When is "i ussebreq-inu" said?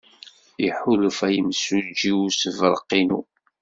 2.11-3.21